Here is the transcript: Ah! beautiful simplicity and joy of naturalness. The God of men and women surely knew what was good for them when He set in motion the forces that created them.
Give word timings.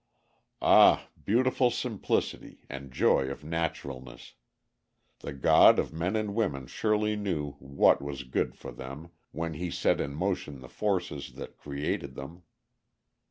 Ah! 0.63 1.09
beautiful 1.23 1.69
simplicity 1.69 2.65
and 2.71 2.91
joy 2.91 3.29
of 3.29 3.43
naturalness. 3.43 4.33
The 5.19 5.31
God 5.31 5.77
of 5.77 5.93
men 5.93 6.15
and 6.15 6.33
women 6.33 6.65
surely 6.65 7.15
knew 7.15 7.51
what 7.59 8.01
was 8.01 8.23
good 8.23 8.55
for 8.55 8.71
them 8.71 9.11
when 9.29 9.53
He 9.53 9.69
set 9.69 10.01
in 10.01 10.15
motion 10.15 10.61
the 10.61 10.69
forces 10.69 11.33
that 11.33 11.55
created 11.59 12.15
them. 12.15 12.41